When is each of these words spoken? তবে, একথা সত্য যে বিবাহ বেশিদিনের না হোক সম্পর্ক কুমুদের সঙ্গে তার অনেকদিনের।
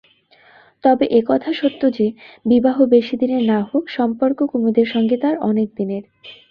তবে, 0.83 1.05
একথা 1.11 1.51
সত্য 1.53 1.81
যে 1.97 2.05
বিবাহ 2.45 2.77
বেশিদিনের 2.85 3.43
না 3.45 3.59
হোক 3.69 3.83
সম্পর্ক 3.89 4.39
কুমুদের 4.45 4.87
সঙ্গে 4.87 5.15
তার 5.17 5.35
অনেকদিনের। 5.41 6.03